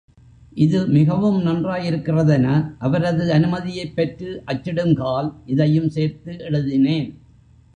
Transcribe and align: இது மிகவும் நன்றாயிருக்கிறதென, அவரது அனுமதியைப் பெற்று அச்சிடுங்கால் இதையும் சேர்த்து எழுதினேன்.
இது 0.55 0.87
மிகவும் 0.87 1.45
நன்றாயிருக்கிறதென, 1.45 2.47
அவரது 2.77 3.31
அனுமதியைப் 3.33 3.95
பெற்று 3.95 4.43
அச்சிடுங்கால் 4.47 5.33
இதையும் 5.45 5.89
சேர்த்து 5.89 6.37
எழுதினேன். 6.39 7.09